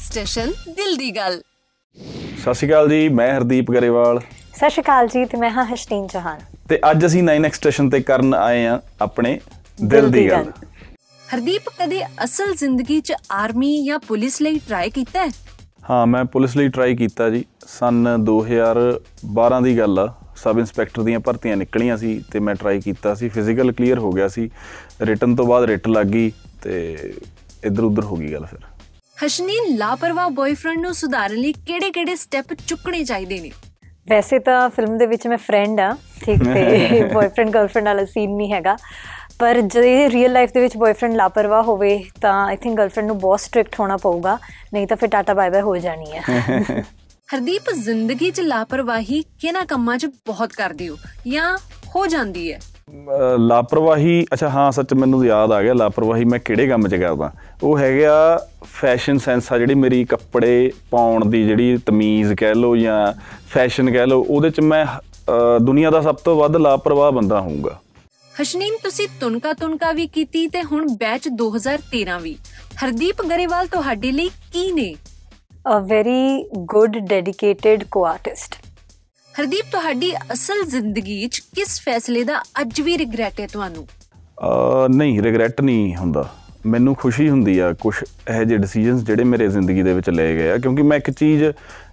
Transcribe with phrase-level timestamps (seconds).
[0.00, 1.40] Station ਦਿਲ ਦੀ ਗੱਲ
[2.42, 6.06] ਸਤਿ ਸ਼੍ਰੀ ਅਕਾਲ ਜੀ ਮੈਂ ਹਰਦੀਪ ਗਰੇਵਾਲ। ਸਤਿ ਸ਼੍ਰੀ ਅਕਾਲ ਜੀ ਤੇ ਮੈਂ ਹਾਂ ਹਸ਼ਟੀਨ
[6.06, 6.38] ਚੌਹਾਨ।
[6.68, 9.38] ਤੇ ਅੱਜ ਅਸੀਂ 9x ਸਟੇਸ਼ਨ ਤੇ ਕਰਨ ਆਏ ਆ ਆਪਣੇ
[9.84, 10.50] ਦਿਲ ਦੀ ਗੱਲ
[11.34, 15.30] ਹਰਦੀਪ ਕਦੇ ਅਸਲ ਜ਼ਿੰਦਗੀ 'ਚ ਆਰਮੀ ਜਾਂ ਪੁਲਿਸ ਲਈ ਟਰਾਈ ਕੀਤਾ ਹੈ?
[15.90, 21.20] ਹਾਂ ਮੈਂ ਪੁਲਿਸ ਲਈ ਟਰਾਈ ਕੀਤਾ ਜੀ। ਸਨ 2012 ਦੀ ਗੱਲ ਆ। ਸਬ ਇੰਸਪੈਕਟਰ ਦੀਆਂ
[21.20, 24.50] ਭਰਤੀਆਂ ਨਿਕਲੀਆਂ ਸੀ ਤੇ ਮੈਂ ਟਰਾਈ ਕੀਤਾ ਸੀ। ਫਿਜ਼ੀਕਲ ਕਲੀਅਰ ਹੋ ਗਿਆ ਸੀ।
[25.02, 26.30] ਰਿਟਨ ਤੋਂ ਬਾਅਦ ਰਿਟ ਲੱਗ ਗਈ
[26.62, 27.12] ਤੇ
[27.64, 28.58] ਇੱਧਰ ਉੱਧਰ ਹੋ ਗਈ ਗੱਲ ਫਿਰ।
[29.20, 33.50] ਹਸ਼ਨੀ ਲਾਪਰਵਾਹ ਬॉयਫ੍ਰੈਂਡ ਨੂੰ ਸੁਧਾਰਨ ਲਈ ਕਿਹੜੇ-ਕਿਹੜੇ ਸਟੈਪ ਚੁੱਕਣੇ ਚਾਹੀਦੇ ਨੇ?
[34.08, 35.90] ਵੈਸੇ ਤਾਂ ਫਿਲਮ ਦੇ ਵਿੱਚ ਮੈਂ ਫਰੈਂਡ ਆ
[36.24, 38.76] ਠੀਕ ਤੇ ਬॉयਫ੍ਰੈਂਡ ਗਰਲਫ੍ਰੈਂਡ ਵਾਲਾ ਸੀਨ ਨਹੀਂ ਹੈਗਾ।
[39.38, 43.40] ਪਰ ਜੇ ਰੀਅਲ ਲਾਈਫ ਦੇ ਵਿੱਚ ਬॉयਫ੍ਰੈਂਡ ਲਾਪਰਵਾਹ ਹੋਵੇ ਤਾਂ ਆਈ ਥਿੰਕ ਗਰਲਫ੍ਰੈਂਡ ਨੂੰ ਬਹੁਤ
[43.40, 44.38] ਸਟ੍ਰਿਕਟ ਹੋਣਾ ਪਊਗਾ
[44.72, 46.22] ਨਹੀਂ ਤਾਂ ਫਿਰ ਟਾਟਾ ਬਾਏ ਬਾਏ ਹੋ ਜਾਣੀ ਹੈ
[47.28, 50.96] ਹਰਦੀਪ ਜ਼ਿੰਦਗੀ 'ਚ ਲਾਪਰਵਾਹੀ ਕਿਹਨਾਂ ਕੰਮਾਂ 'ਚ ਬਹੁਤ ਕਰਦੇ ਹੋ
[51.26, 51.56] ਜਾਂ
[51.96, 52.58] ਹੋ ਜਾਂਦੀ ਹੈ
[53.38, 57.32] ਲਾਪਰਵਾਹੀ ਅੱਛਾ ਹਾਂ ਸੱਚ ਮੈਨੂੰ ਯਾਦ ਆ ਗਿਆ ਲਾਪਰਵਾਹੀ ਮੈਂ ਕਿਹੜੇ ਕੰਮ 'ਚ ਕਰਦਾ?
[57.62, 63.12] ਉਹ ਹੈਗਾ ਫੈਸ਼ਨ ਸੈਂਸ ਆ ਜਿਹੜੀ ਮੇਰੀ ਕੱਪੜੇ ਪਾਉਣ ਦੀ ਜਿਹੜੀ ਤਮੀਜ਼ ਕਹਿ ਲਓ ਜਾਂ
[63.50, 64.86] ਫੈਸ਼ਨ ਕਹਿ ਲਓ ਉਹਦੇ 'ਚ ਮੈਂ
[65.60, 67.78] ਦੁਨੀਆ ਦਾ ਸਭ ਤੋਂ ਵੱਧ ਲਾਪਰਵਾਹ ਬੰਦਾ ਹੋਊਗਾ।
[68.42, 72.36] ਹਸ਼ਨੀਨ ਤੁਸੀਂ ਤੁਨਕਾ ਤੁਨਕਾ ਵੀ ਕੀਤੀ ਤੇ ਹੁਣ ਬੈਚ 2013 ਵੀ।
[72.84, 74.94] ਹਰਦੀਪ ਗਰੇਵਾਲ ਤੁਹਾਡੇ ਲਈ ਕੀ ਨੇ?
[75.76, 78.54] A very good dedicated co-artist
[79.40, 83.84] Hardeep, ਤੁਹਾਡੀ ਅਸਲ ਜ਼ਿੰਦਗੀ 'ਚ ਕਿਸ ਫੈਸਲੇ ਦਾ ਅੱਜ ਵੀ ਰਿਗਰੈਟ ਹੈ ਤੁਹਾਨੂੰ?
[83.84, 86.30] ਅਹ, ਨਹੀਂ ਰਿਗਰੈਟ ਨਹੀਂ ਹੁੰਦਾ।
[86.66, 87.94] ਮੈਨੂੰ ਖੁਸ਼ੀ ਹੁੰਦੀ ਆ ਕੁਝ
[88.34, 91.44] ਇਹੋ ਜਿਹੇ ਡਿਸੀਜਨਸ ਜਿਹੜੇ ਮੇਰੇ ਜ਼ਿੰਦਗੀ ਦੇ ਵਿੱਚ ਲਏ ਗਏ ਆ, ਕਿਉਂਕਿ ਮੈਂ ਇੱਕ ਚੀਜ਼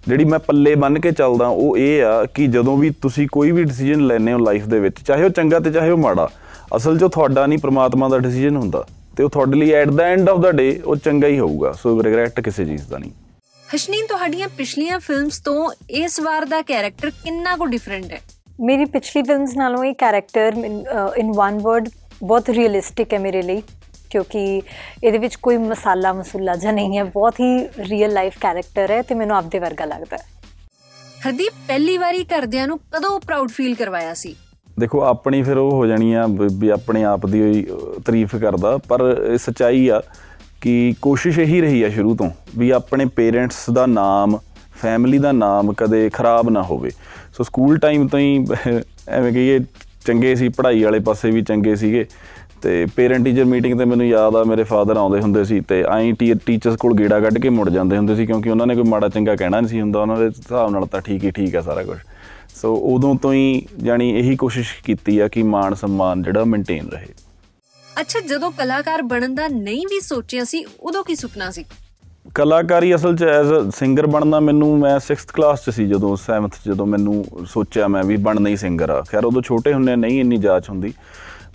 [0.08, 3.64] ਜਿਹੜੀ ਮੈਂ ਪੱਲੇ ਬੰਨ ਕੇ ਚੱਲਦਾ, ਉਹ ਇਹ ਆ ਕਿ ਜਦੋਂ ਵੀ ਤੁਸੀਂ ਕੋਈ ਵੀ
[3.64, 6.30] ਡਿਸੀਜਨ ਲੈਨੇ ਹੋ ਲਾਈਫ ਦੇ ਵਿੱਚ, ਚਾਹੇ ਉਹ ਚੰਗਾ ਤੇ ਚਾਹੇ ਉਹ ਮਾੜਾ,
[6.76, 10.04] ਅਸਲ 'ਚ ਉਹ ਤੁਹਾਡਾ ਨਹੀਂ, ਪ੍ਰਮਾਤਮਾ ਦਾ ਡਿਸੀਜਨ ਹੁੰਦਾ। ਤੇ ਉਹ ਤੁਹਾਡੇ ਲਈ at the
[10.04, 13.10] end of the day ਉਹ ਚੰਗਾ ਹੀ ਹੋਊਗਾ। ਸੋ ਰਿਗਰੈਟ ਕਿਸੇ ਚੀਜ਼ ਦਾ ਨਹੀਂ।
[13.74, 18.20] ਹਸ਼ਨੀਨ ਤੁਹਾਡੀਆਂ ਪਿਛਲੀਆਂ ਫਿਲਮਸ ਤੋਂ ਇਸ ਵਾਰ ਦਾ ਕੈਰੈਕਟਰ ਕਿੰਨਾ ਕੁ ਡਿਫਰੈਂਟ ਹੈ?
[18.60, 20.52] ਮੇਰੀ ਪਿਛਲੀ ਫਿਲਮਸ ਨਾਲੋਂ ਇਹ ਕੈਰੈਕਟਰ
[21.16, 21.88] ਇਨ ਵਨ ਵਰਡ
[22.22, 23.62] ਬਹੁਤ ਰੀਅਲਿਸਟਿਕ ਹੈ ਮੇਰੇ ਲਈ
[24.10, 24.62] ਕਿਉਂਕਿ
[25.04, 27.58] ਇਹਦੇ ਵਿੱਚ ਕੋਈ ਮਸਾਲਾ ਮਸੂਲਾ ਜਾਂ ਨਹੀਂ ਹੈ ਬਹੁਤ ਹੀ
[27.90, 30.26] ਰੀਅਲ ਲਾਈਫ ਕੈਰੈਕਟਰ ਹੈ ਤੇ ਮੈਨੂੰ ਆਪਦੇ ਵਰਗਾ ਲੱਗਦਾ ਹੈ।
[31.26, 34.34] ਹਰਦੀਪ ਪਹਿਲੀ ਵਾਰੀ ਘਰਦਿਆਂ ਨੂੰ ਕਦੋਂ ਪ੍ਰਾਊਡ ਫੀਲ ਕਰਵਾਇਆ ਸੀ?
[34.78, 37.62] ਦੇਖੋ ਆਪਣੀ ਫਿਰ ਉਹ ਹੋ ਜਾਣੀ ਆ ਵੀ ਆਪਣੇ ਆਪ ਦੀ
[38.06, 39.00] ਤਾਰੀਫ ਕਰਦਾ ਪਰ
[39.32, 40.00] ਇਹ ਸਚਾਈ ਆ
[40.60, 44.38] ਕਿ ਕੋਸ਼ਿਸ਼ ਇਹੀ ਰਹੀ ਆ ਸ਼ੁਰੂ ਤੋਂ ਵੀ ਆਪਣੇ ਪੇਰੈਂਟਸ ਦਾ ਨਾਮ
[44.80, 46.90] ਫੈਮਿਲੀ ਦਾ ਨਾਮ ਕਦੇ ਖਰਾਬ ਨਾ ਹੋਵੇ।
[47.34, 48.46] ਸੋ ਸਕੂਲ ਟਾਈਮ ਤੋਂ ਹੀ,
[49.08, 49.58] ਐਵੇਂ ਕਹੀਏ,
[50.06, 52.04] ਚੰਗੇ ਸੀ, ਪੜ੍ਹਾਈ ਵਾਲੇ ਪਾਸੇ ਵੀ ਚੰਗੇ ਸੀਗੇ।
[52.62, 56.12] ਤੇ ਪੇਰੈਂਟ ਟੀਚਰ ਮੀਟਿੰਗ ਤੇ ਮੈਨੂੰ ਯਾਦ ਆ, ਮੇਰੇ ਫਾਦਰ ਆਉਂਦੇ ਹੁੰਦੇ ਸੀ ਤੇ ਆਈ
[56.46, 59.36] ਟੀਚਰਸ ਕੋਲ ਗੇੜਾ ਕੱਢ ਕੇ ਮੁੜ ਜਾਂਦੇ ਹੁੰਦੇ ਸੀ ਕਿਉਂਕਿ ਉਹਨਾਂ ਨੇ ਕੋਈ ਮਾੜਾ ਚੰਗਾ
[59.36, 61.98] ਕਹਿਣਾ ਨਹੀਂ ਸੀ ਹੁੰਦਾ, ਉਹਨਾਂ ਦੇ ਹਿਸਾਬ ਨਾਲ ਤਾਂ ਠੀਕ ਹੀ ਠੀਕ ਆ ਸਾਰਾ ਕੁਝ
[62.54, 67.06] ਸੋ ਉਦੋਂ ਤੋਂ ਹੀ ਜਾਨੀ ਇਹੀ ਕੋਸ਼ਿਸ਼ ਕੀਤੀ ਆ ਕਿ ਮਾਣ ਸਨਮਾਨ ਜਿਹੜਾ ਮੇਨਟੇਨ ਰਹੇ।
[68.00, 71.64] ਅੱਛਾ, ਜਦੋਂ ਕਲਾਕਾਰ ਬਣਨ ਦਾ ਨਹੀਂ ਵੀ ਸੋਚਿਆ ਸੀ, ਉਦੋਂ ਕੀ ਸੁਪਨਾ ਸੀ?
[72.34, 76.58] ਕਲਾਕਾਰੀ ਅਸਲ 'ਚ ਐਜ਼ ਅ ਸਿੰਗਰ ਬਣਨਾ ਮੈਨੂੰ, ਮੈਂ 6th ਕਲਾਸ 'ਚ ਸੀ ਜਦੋਂ 7th
[76.66, 80.36] ਜਦੋਂ ਮੈਨੂੰ ਸੋਚਿਆ ਮੈਂ ਵੀ ਬਣਨਾ ਹੀ ਸਿੰਗਰ ਆ। ਖੈਰ, ਉਦੋਂ ਛੋਟੇ ਹੁੰਦੇ ਨਹੀਂ ਇੰਨੀ
[80.36, 80.92] ਜਾਚ ਹੁੰਦੀ।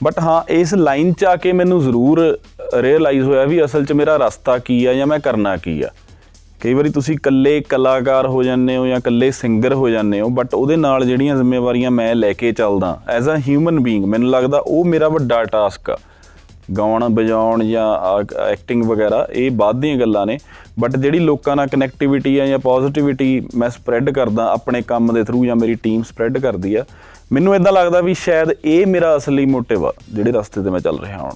[0.03, 2.39] ਬਟ ਹਾਂ, ਇਸ ਲਾਈਨ 'ਚ ਆ ਕੇ ਮੈਨੂੰ ਜ਼ਰੂਰ
[2.77, 5.89] ਰੀਅਲਾਈਜ਼ ਹੋਇਆ ਵੀ ਅਸਲ 'ਚ ਮੇਰਾ ਰਸਤਾ ਕੀ ਆ ਜਾਂ ਮੈਂ ਕਰਨਾ ਕੀ ਆ।
[6.61, 10.53] ਕਈ ਵਾਰੀ ਤੁਸੀਂ ਇਕੱਲੇ ਕਲਾਕਾਰ ਹੋ ਜਾਂਦੇ ਹੋ ਜਾਂ ਇਕੱਲੇ ਸਿੰਗਰ ਹੋ ਜਾਂਦੇ ਹੋ ਬਟ
[10.53, 14.85] ਉਹਦੇ ਨਾਲ ਜਿਹੜੀਆਂ ਜ਼ਿੰਮੇਵਾਰੀਆਂ ਮੈਂ ਲੈ ਕੇ ਚੱਲਦਾ ਐਜ਼ ਅ ਹਿਊਮਨ ਬੀਇੰਗ ਮੈਨੂੰ ਲੱਗਦਾ ਉਹ
[14.85, 15.97] ਮੇਰਾ ਵੱਡਾ ਟਾਸਕ ਆ।
[16.69, 17.87] ਗਾਉਣ, ਵਜਾਉਣ ਜਾਂ
[18.41, 20.37] ਐਕਟਿੰਗ ਵਗੈਰਾ, ਇਹ ਬਾਅਦ ਦੀਆਂ ਗੱਲਾਂ ਨੇ।
[20.79, 25.45] ਬਟ ਜਿਹੜੀ ਲੋਕਾਂ ਨਾਲ ਕਨੈਕਟੀਵਿਟੀ ਆ ਜਾਂ ਪੋਜ਼ਿਟਿਵਿਟੀ ਮੈਂ ਸਪਰੈਡ ਕਰਦਾ ਆਪਣੇ ਕੰਮ ਦੇ ਥਰੂ
[25.45, 26.85] ਜਾਂ ਮੇਰੀ ਟੀਮ ਸਪਰੈਡ ਕਰਦੀ ਆ,
[27.31, 30.99] ਮੈਨੂੰ ਇਦਾਂ ਲੱਗਦਾ ਵੀ ਸ਼ਾਇਦ ਇਹ ਮੇਰਾ ਅਸਲੀ ਮੋਟਿਵ ਆ, ਜਿਹੜੇ ਰਸਤੇ ਤੇ ਮੈਂ ਚੱਲ
[30.99, 31.31] ਰਿਹਾ ਹਾਂ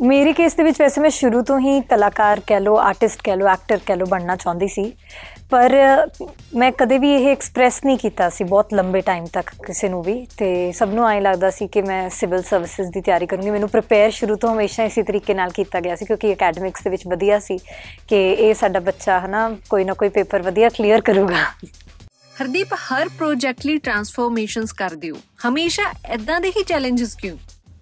[0.00, 3.46] ਮੇਰੇ ਕੇਸ ਦੇ ਵਿੱਚ ਵੈਸੇ ਮੈਂ ਸ਼ੁਰੂ ਤੋਂ ਹੀ ਕਲਾਕਾਰ ਕਹਿ ਲੋ ਆਰਟਿਸਟ ਕਹਿ ਲੋ
[3.46, 4.92] ਐਕਟਰ ਕਹਿ ਲੋ ਬਣਨਾ ਚਾਹੁੰਦੀ ਸੀ।
[5.50, 5.74] ਪਰ
[6.56, 10.14] ਮੈਂ ਕਦੇ ਵੀ ਇਹ ਐਕਸਪ੍ਰੈਸ ਨਹੀਂ ਕੀਤਾ ਸੀ ਬਹੁਤ ਲੰਬੇ ਟਾਈਮ ਤੱਕ ਕਿਸੇ ਨੂੰ ਵੀ
[10.38, 14.10] ਤੇ ਸਭ ਨੂੰ ਐਂ ਲੱਗਦਾ ਸੀ ਕਿ ਮੈਂ ਸਿਵਲ ਸਰਵਿਸਿਜ਼ ਦੀ ਤਿਆਰੀ ਕਰੂੰਗੀ। ਮੈਨੂੰ ਪ੍ਰਿਪੇਅਰ
[14.10, 17.58] ਸ਼ੁਰੂ ਤੋਂ ਹਮੇਸ਼ਾ ਇਸੇ ਤਰੀਕੇ ਨਾਲ ਕੀਤਾ ਗਿਆ ਸੀ ਕਿਉਂਕਿ ਅਕੈਡਮਿਕਸ ਦੇ ਵਿੱਚ ਵਧੀਆ ਸੀ
[18.08, 21.44] ਕਿ ਇਹ ਸਾਡਾ ਬੱਚਾ ਹਨਾ, ਕੋਈ ਨਾ ਕੋਈ ਪੇਪਰ ਵਧੀਆ ਕਲੀਅਰ ਕਰੂਗਾ।
[22.42, 25.16] ਹਰਦੀਪ, ਹਰ ਪ੍ਰੋਜੈਕਟ ਲਈ ਟਰਾਂਸਫਰਮੇਸ਼ਨਸ ਕਰਦੇ ਹੋ
[25.48, 27.36] ਹਮੇਸ਼ਾ ਇਦਾਂ ਦੇ ਹੀ ਚੈਲੰਜਸ ਕਿਉਂ?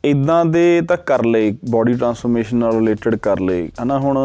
[0.04, 4.18] ਇਦਾਂ ਦੇ ਤਾਂ ਕਰ ਲਏ ਬਾਡੀ ਟਰਾਂਸਫਰਮੇਸ਼ਨ ਨਾਲ ਰਿਲੇਟਡ ਕਰ ਲਏ। ਹਨਾ, ਹੁਣ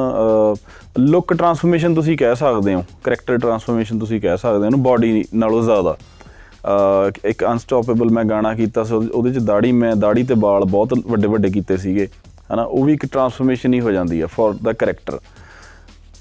[1.00, 5.62] ਲੁੱਕ ਟਰਾਂਸਫਰਮੇਸ਼ਨ ਤੁਸੀਂ ਕਹਿ ਸਕਦੇ ਹੋ ਕੈਰੈਕਟਰ ਟਰਾਂਸਫਰਮੇਸ਼ਨ ਤੁਸੀਂ ਕਹਿ ਸਕਦੇ ਹੋ ਨਾ ਬਾਡੀ ਨਾਲੋਂ
[5.64, 5.98] ਜ਼ਿਆਦਾ।
[7.26, 11.28] ਇੱਕ ਅਨਸਟਾਪੇਬਲ ਮੈਂ ਗਾਣਾ ਕੀਤਾ ਸੀ, ਉਹਦੇ ਚ ਦਾੜੀ ਮੈਂ ਦਾੜੀ ਤੇ ਵਾਲ ਬਹੁਤ ਵੱਡੇ
[11.28, 12.08] ਵੱਡੇ ਕੀਤੇ ਸੀਗੇ।
[12.54, 15.20] ਹਨਾ, ਉਹ ਵੀ ਇੱਕ ਟਰਾਂਸਫਰਮੇਸ਼ਨ ਹੀ ਹੋ ਜਾਂਦੀ ਆ ਫॉर ਦਾ ਕੈਰੈਕਟਰ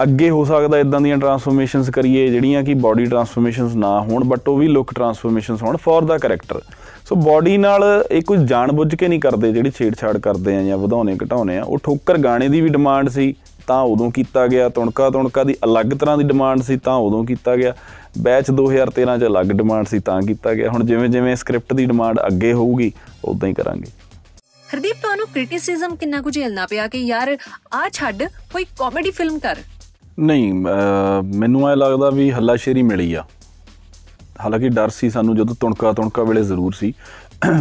[0.03, 4.57] ਅੱਗੇ ਹੋ ਸਕਦਾ ਇਦਾਂ ਦੀਆਂ ਟਰਾਂਸਫਰਮੇਸ਼ਨਸ ਕਰੀਏ, ਜਿਹੜੀਆਂ ਕਿ ਬਾਡੀ ਟਰਾਂਸਫਰਮੇਸ਼ਨਸ ਨਾ ਹੋਣ ਬਟ ਉਹ
[4.59, 6.61] ਵੀ ਲੁੱਕ ਟਰਾਂਸਫਰਮੇਸ਼ਨਸ ਹੋਣ for the character
[7.07, 11.17] so body ਨਾਲ ਇਹ ਕੋਈ ਜਾਣਬੁੱਝ ਕੇ ਨਹੀਂ ਕਰਦੇ ਜਿਹੜੀ ਛੇੜਛਾੜ ਕਰਦੇ ਆ ਜਾਂ ਵਧਾਉਣੇ
[11.25, 13.35] ਘਟਾਉਣੇ ਆ। ਉਹ ਠੋਕਰ ਗਾਣੇ ਦੀ ਵੀ ਡਿਮਾਂਡ ਸੀ
[13.67, 17.57] ਤਾਂ ਉਦੋਂ ਕੀਤਾ ਗਿਆ। ਤੁਣਕਾ ਤੁਣਕਾ ਦੀ ਅਲੱਗ ਤਰ੍ਹਾਂ ਦੀ ਡਿਮਾਂਡ ਸੀ ਤਾਂ ਉਦੋਂ ਕੀਤਾ
[17.57, 17.75] ਗਿਆ।
[18.19, 22.21] ਬੈਚ 2013 ਚ ਅਲੱਗ ਡਿਮਾਂਡ ਸੀ ਤਾਂ ਕੀਤਾ ਗਿਆ। ਹੁਣ ਜਿਵੇਂ ਜਿਵੇਂ ਸਕ੍ਰਿਪਟ ਦੀ ਡਿਮਾਂਡ
[22.27, 22.93] ਅੱਗੇ ਹੋਊਗੀ
[23.25, 23.91] ਉਦਾਂ ਹੀ ਕਰਾਂਗੇ।
[24.69, 27.37] ਹਰਦੀਪ ਤੁਹਾਨੂੰ ਕ੍ਰਿਟਿਸਿਜ਼ਮ ਕਿੰਨਾ ਕੁ ਝੇਲਣਾ ਪਿਆ ਕਿ ਯਾਰ
[27.73, 28.23] ਆ ਛੱਡ
[28.53, 29.57] ਕੋਈ ਕਾਮੇਡੀ ਫਿਲਮ ਕਰ?
[30.19, 30.53] ਨਹੀਂ
[31.35, 33.25] ਮੈਨੂੰ ਐ ਲੱਗਦਾ ਵੀ ਹੱਲਾਸ਼ੇਰੀ ਮਿਲੀ ਆ।
[34.45, 36.93] ਹਾਲਾਂਕਿ ਡਰ ਸੀ ਸਾਨੂੰ ਜਦੋਂ ਤੁਣਕਾ ਤੁਣਕਾ ਵੇਲੇ ਜ਼ਰੂਰ ਸੀ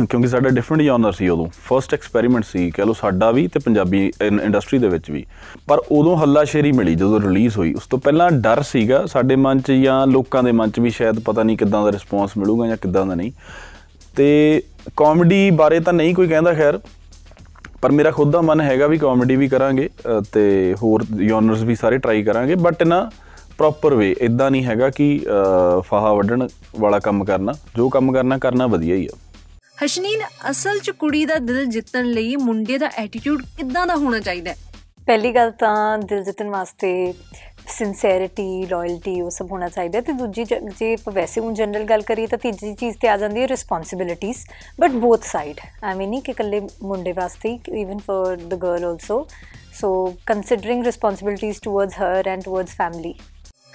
[0.10, 4.12] ਕਿਉਂਕਿ ਸਾਡਾ ਡਿਫਰੈਂਟ ਜਨਰ ਸੀ ਉਦੋਂ। ਫਰਸਟ ਐਕਸਪੈਰੀਮੈਂਟ ਸੀ ਕਹ ਲਓ ਸਾਡਾ ਵੀ ਤੇ ਪੰਜਾਬੀ
[4.22, 5.26] ਇੰਡਸਟਰੀ ਦੇ ਵਿੱਚ ਵੀ।
[5.68, 9.72] ਪਰ ਉਦੋਂ ਹੱਲਾਸ਼ੇਰੀ ਮਿਲੀ ਜਦੋਂ ਰਿਲੀਜ਼ ਹੋਈ ਉਸ ਤੋਂ ਪਹਿਲਾਂ ਡਰ ਸੀਗਾ ਸਾਡੇ ਮਨ 'ਚ
[9.72, 13.06] ਜਾਂ ਲੋਕਾਂ ਦੇ ਮਨ 'ਚ ਵੀ ਸ਼ਾਇਦ ਪਤਾ ਨਹੀਂ ਕਿੱਦਾਂ ਦਾ ਰਿਸਪੌਂਸ ਮਿਲੂਗਾ ਜਾਂ ਕਿੱਦਾਂ
[13.06, 13.32] ਦਾ ਨਹੀਂ।
[14.16, 14.64] ਤੇ
[14.98, 16.80] ਕਾਮੇਡੀ ਬਾਰੇ ਤਾਂ ਨਹੀਂ ਕੋਈ ਕਹਿੰਦਾ ਖੈਰ
[17.82, 19.90] ਪਰ ਮੇਰਾ ਖੁਦ ਦਾ ਮਨ ਹੈਗਾ ਵੀ ਕਾਮੇਡੀ ਵੀ ਕਰਾਂਗੇ
[20.20, 23.10] ਅ, ਤੇ ਹੋਰ ਜਨਰਸ ਵੀ ਸਾਰੇ ਟਰਾਈ ਕਰਾਂਗੇ ਬਟ ਨਾ
[23.58, 25.26] ਪ੍ਰੋਪਰ ਵੇ ਇਦਾਂ ਨਹੀਂ ਹੈਗਾ ਕਿ
[25.82, 26.48] ਫਾਹਾ ਵੱਢਣ
[26.80, 29.18] ਵਾਲਾ ਕੰਮ ਕਰਨਾ। ਜੋ ਕੰਮ ਕਰਨਾ ਕਰਨਾ ਵਧੀਆ ਹੀ ਆ।
[29.86, 34.52] ਹਸ਼ਨੀਨ ਅਸਲ 'ਚ ਕੁੜੀ ਦਾ ਦਿਲ ਜਿੱਤਣ ਲਈ ਮੁੰਡੇ ਦਾ ਐਟੀਟਿਊਡ ਕਿੱਦਾਂ ਦਾ ਹੋਣਾ ਚਾਹੀਦਾ?
[34.52, 34.56] ਹੈ
[35.06, 37.14] ਪਹਿਲੀ ਗੱਲ ਤਾਂ ਦਿਲ ਜਿੱਤਣ ਵਾਸਤੇ
[37.68, 42.38] ਸਿੰਸੈਰਿਟੀ ਲਾਇਲਟੀ ਉਹ ਸਭ ਹੋਣਾ ਚਾਹੀਦਾ ਤੇ ਦੂਜੀ ਜ- ਵੈਸੇ ਹੁਣ ਜਨਰਲ ਗੱਲ ਕਰੀਏ ਤਾਂ
[42.38, 44.38] ਤੀਜੀ ਚੀਜ਼ ਤੇ ਆ ਜਾਂਦੀ ਹੈ ਰਿਸਪੌਂਸਿਬਿਲਿਟੀਜ਼
[44.80, 49.28] ਬਟ ਬੋਥ ਸਾਈਡ ਐ ਮੀਨ ਨਹੀਂ ਕਿ ਇਕੱਲੇ ਮੁੰਡੇ ਵਾਸਤੇ even for the girl also
[49.82, 53.14] so considering responsibilities towards her and towards family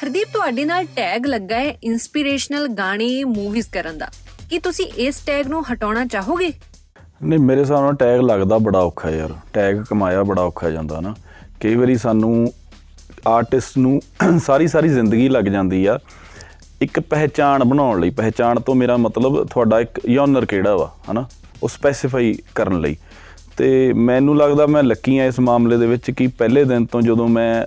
[0.05, 4.09] Hardeep, ਤੁਹਾਡੇ ਨਾਲ ਟੈਗ ਲੱਗਾ ਹੈ ਇਨਸਪੀਰੇਸ਼ਨਲ ਗਾਣੇ ਮੂਵੀਜ਼ ਕਰਨ ਦਾ।
[4.51, 6.53] ਕੀ ਤੁਸੀਂ ਇਸ ਟੈਗ ਨੂੰ ਹਟਾਉਣਾ ਚਾਹੋਗੇ?
[7.23, 11.15] ਨਹੀਂ, ਮੇਰੇ ਹਿਸਾਬ ਨਾਲ ਟੈਗ ਲੱਗਦਾ ਬੜਾ ਔਖਾ ਯਾਰ। ਟੈਗ ਕਮਾਇਆ ਬੜਾ ਔਖਾ ਜਾਂਦਾ ਨਾ।
[11.61, 12.53] ਕਈ ਵਾਰੀ ਸਾਨੂੰ
[13.29, 14.01] ਆਰਟਿਸਟ ਨੂੰ
[14.39, 15.99] ਸਾਰੀ ਸਾਰੀ ਜ਼ਿੰਦਗੀ ਲੱਗ ਜਾਂਦੀ ਆ।
[16.83, 21.29] ਇੱਕ ਪਹਿਚਾਣ ਬਣਾਉਣ ਲਈ। ਪਹਿਚਾਣ ਤੋਂ ਮੇਰਾ ਮਤਲਬ ਤੁਹਾਡਾ ਇੱਕ ਯੋਨਰ ਕਿਹੜਾ ਵਾ, ਹਨਾ?
[21.63, 22.97] ਉਹ ਸਪੈਸੀਫਾਈ ਕਰਨ ਲਈ।
[23.57, 27.29] ਤੇ ਮੈਨੂੰ ਲੱਗਦਾ ਮੈਂ ਲੱਕੀ ਆ ਇਸ ਮਾਮਲੇ ਦੇ ਵਿੱਚ ਕਿ ਪਹਿਲੇ ਦਿਨ ਤੋਂ ਜਦੋਂ
[27.29, 27.67] ਮੈਂ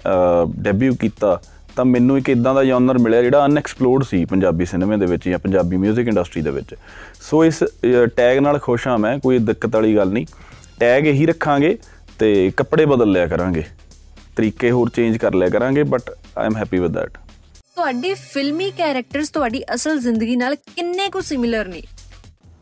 [0.62, 1.42] ਡੈਬਿਊ ਕੀਤਾ
[1.80, 5.40] ਤਾਂ ਮੈਨੂੰ ਇੱਕ ਇਦਾਂ ਦਾ ਜਨਰ ਮਿਲਿਆ ਜਿਹੜਾ ਅਨਐਕਸਪਲੋਰਡ ਸੀ ਪੰਜਾਬੀ ਸਿਨੇਮੇ ਦੇ ਵਿੱਚ ਜਾਂ
[5.40, 6.76] ਪੰਜਾਬੀ 뮤직 ਇੰਡਸਟਰੀ ਦੇ ਵਿੱਚ।
[7.22, 7.64] ਸੋ ਇਸ
[8.16, 10.26] ਟੈਗ ਨਾਲ ਖੁਸ਼ ਹਾਂ ਮੈਂ ਕੋਈ ਦਿੱਕਤ ਵਾਲੀ ਗੱਲ ਨਹੀਂ।
[10.80, 11.78] ਟੈਗ ਇਹੀ ਰੱਖਾਂਗੇ
[12.20, 13.64] ਤੇ ਕੱਪੜੇ ਬਦਲ ਲਿਆ ਕਰਾਂਗੇ।
[14.36, 16.02] ਤਰੀਕੇ ਹੋਰ ਚੇਂਜ ਕਰ ਲਿਆ ਕਰਾਂਗੇ but
[16.38, 17.12] I am happy with that
[17.76, 21.82] ਤੁਹਾਡੇ ਫਿਲਮੀ ਕੈਰੈਕਟਰਸ ਤੁਹਾਡੀ ਅਸਲ ਜ਼ਿੰਦਗੀ ਨਾਲ ਕਿੰਨੇ ਕੁ ਸਿਮਿਲਰ ਨੇ?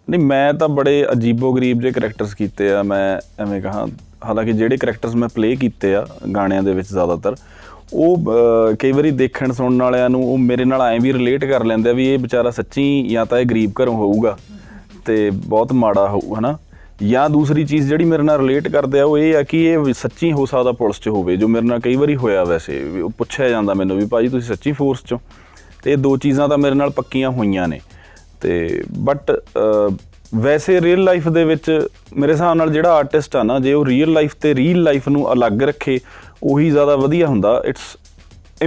[0.09, 3.87] ਨਹੀਂ ਮੈਂ ਤਾਂ ਬੜੇ ਅਜੀਬੋ-ਗਰੀਬ ਜਿਹੇ ਕੈਰੈਕਟਰਸ ਕੀਤੇ ਆ। ਮੈਂ ਐਵੇਂ ਕਹਾਂ
[4.25, 7.35] ਹਾਲਾਂਕਿ ਜਿਹੜੇ ਕੈਰੈਕਟਰਸ ਮੈਂ ਪਲੇ ਕੀਤੇ ਆ ਗਾਣਿਆਂ ਦੇ ਵਿੱਚ ਜ਼ਿਆਦਾਤਰ
[7.93, 11.63] ਉਹ ਅਹ, ਕਈ ਵਾਰੀ ਦੇਖਣ ਸੁਣਨ ਵਾਲਿਆਂ ਨੂੰ ਉਹ ਮੇਰੇ ਨਾਲ ਐਂ ਵੀ ਰਿਲੇਟ ਕਰ
[11.65, 14.37] ਲੈਂਦੇ ਆ ਵੀ ਇਹ ਵਿਚਾਰਾ ਸੱਚੀ ਜਾਂ ਤਾਂ ਇਹ ਗਰੀਬ ਘਰੋਂ ਹੋਊਗਾ
[15.05, 16.57] ਤੇ ਬਹੁਤ ਮਾੜਾ ਹੋਊ ਹਨਾ?
[17.03, 19.93] ਜਾਂ ਦੂਸਰੀ ਚੀਜ਼ ਜਿਹੜੀ ਮੇਰੇ ਨਾਲ ਰਿਲੇਟ ਕਰਦੇ ਆ ਉਹ ਇਹ ਆ ਕਿ ਇਹ ਵੀ
[19.93, 23.09] ਸੱਚੀ ਹੋ ਸਕਦਾ ਪੁਲਿਸ 'ਚ ਹੋਵੇ ਜੋ ਮੇਰੇ ਨਾਲ ਕਈ ਵਾਰੀ ਹੋਇਆ ਵੈਸੇ ਵੀ ਉਹ
[23.09, 25.19] ਪੁੱਛਿਆ ਜਾਂਦਾ ਮੈਨੂੰ ਵੀ ਭਾਜੀ ਤੁਸੀਂ ਸੱਚੀ ਫੋਰਸ 'ਚੋਂ?
[25.83, 27.79] ਤੇ ਇਹ ਦੋ ਚੀਜ਼ਾਂ ਤਾਂ ਮੇਰੇ ਨਾਲ ਪੱਕੀਆਂ ਹੋਈਆਂ ਨੇ।
[28.41, 29.31] ਤੇ ਬਟ
[30.35, 31.87] ਵੈਸੇ ਰੀਅਲ ਲਾਈਫ ਦੇ ਵਿੱਚ
[32.17, 35.33] ਮੇਰੇ ਹਿਸਾਬ ਨਾਲ ਜਿਹੜਾ ਆਰਟਿਸਟ ਆ ਨਾ ਜੇ ਉਹ ਰੀਅਲ ਲਾਈਫ ਤੇ ਰੀਅਲ ਲਾਈਫ ਨੂੰ
[35.33, 35.99] ਅਲੱਗ ਰੱਖੇ
[36.43, 37.97] ਉਹੀ ਜ਼ਿਆਦਾ ਵਧੀਆ ਹੁੰਦਾ। ਇਟਸ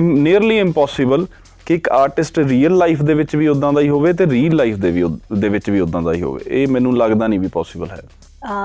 [0.00, 1.26] ਨੀਅਰਲੀ ਇੰਪੋਸੀਬਲ
[1.67, 4.76] ਕਿ ਇੱਕ ਆਰਟਿਸਟ ਰੀਅਲ ਲਾਈਫ ਦੇ ਵਿੱਚ ਵੀ ਉਦਾਂ ਦਾ ਹੀ ਹੋਵੇ ਤੇ ਰੀਅਲ ਲਾਈਫ
[4.76, 7.49] ਦੇ ਵੀ ਉਦ- ਦੇ ਵਿੱਚ ਵੀ ਉਦਾਂ ਦਾ ਹੀ ਹੋਵੇ। ਇਹ ਮੈਨੂੰ ਲੱਗਦਾ ਨਹੀਂ ਵੀ
[7.49, 8.00] ਪੋਸੀਬਲ ਹੈ।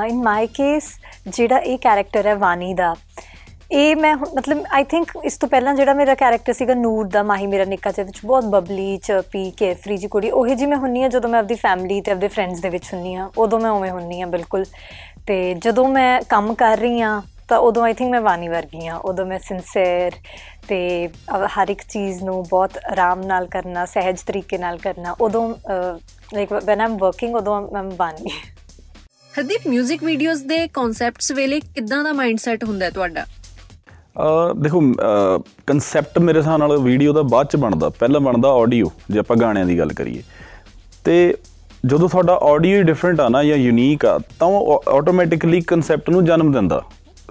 [0.07, 0.83] ਇਨ ਮਾਈ ਕੇਸ
[1.27, 2.95] ਜਿਹੜਾ ਇਹ ਕੈਰੈਕਟਰ ਹੈ ਵਾਨੀ ਦਾ,
[3.71, 7.23] ਇਹ ਮੈਂ ਹੁਣ- ਮਤਲਬ ਆਈ ਥਿੰਕ ਇਸ ਤੋਂ ਪਹਿਲਾਂ ਜਿਹੜਾ ਮੇਰਾ ਕੈਰੈਕਟਰ ਸੀਗਾ ਨੂਰ ਦਾ,
[7.23, 11.03] ਮਾਹੀ ਮੇਰਾ ਨਿੱਕਾ ਜਿਹਾ ਵਿੱਚ ਬਹੁਤ ਬਬਲੀ ਚਰਪੀ ਕੇਫਰੀ ਜੀ ਕੁੜੀ, ਉਹੇ ਜੀ ਮੈਂ ਹੁੰਨੀ
[11.03, 13.91] ਆ ਜਦੋਂ ਮੈਂ ਆਪਦੀ ਫੈਮਿਲੀ ਤੇ ਆਪਦੇ ਫਰੈਂਡਸ ਦੇ ਵਿੱਚ ਹੁੰਨੀ ਆ, ਉਦੋਂ ਮੈਂ ਉਵੇਂ
[13.91, 14.65] ਹੁੰਨੀ ਆ ਬਿਲਕੁਲ।
[15.27, 18.95] ਤੇ ਜਦੋਂ ਮੈਂ ਕੰਮ ਕਰ ਰਹੀ ਆ ਤਾਂ ਉਦੋਂ ਆਈ ਥਿੰਕ ਮੈਂ ਵਾਨੀ ਵਰਗੀ ਆ
[19.05, 20.11] ਉਦੋਂ ਮੈਂ ਸਿੰਸੇਅਰ
[20.67, 20.77] ਤੇ
[21.57, 25.47] ਹਰ ਇੱਕ ਚੀਜ਼ ਨੂੰ ਬਹੁਤ ਆਰਾਮ ਨਾਲ ਕਰਨਾ ਸਹਿਜ ਤਰੀਕੇ ਨਾਲ ਕਰਨਾ ਉਦੋਂ
[26.33, 28.31] ਲਾਈਕ ਵੈਨ ਆਮ ਵਰਕਿੰਗ ਉਦੋਂ ਮੈਂ ਵਾਨੀ।
[29.33, 33.25] ਹਰਦੀਪ 뮤직 ਵੀਡੀਓਜ਼ ਦੇ ਕਨਸੈਪਟਸ ਵੇਲੇ ਕਿੱਦਾਂ ਦਾ ਮਾਈਂਡਸੈਟ ਹੁੰਦਾ ਹੈ ਤੁਹਾਡਾ?
[34.15, 34.81] ਅ ਦੇਖੋ
[35.67, 39.65] ਕਨਸੈਪਟ ਮੇਰੇ ਹਿਸਾਬ ਨਾਲ ਵੀਡੀਓ ਦਾ ਬਾਅਦ ਚ ਬਣਦਾ ਪਹਿਲਾਂ ਬਣਦਾ ਆਡੀਓ ਜੇ ਆਪਾਂ ਗਾਣਿਆਂ
[39.65, 40.21] ਦੀ ਗੱਲ ਕਰੀਏ।
[41.05, 41.35] ਤੇ
[41.85, 46.25] ਜਦੋਂ ਤੁਹਾਡਾ ਆਡੀਓ ਹੀ ਡਿਫਰੈਂਟ ਆ ਨਾ ਜਾਂ ਯੂਨੀਕ ਆ ਤਾਂ ਉਹ ਆਟੋਮੈਟਿਕਲੀ ਕਨਸੈਪਟ ਨੂੰ
[46.25, 46.81] ਜਨਮ ਦਿੰਦਾ।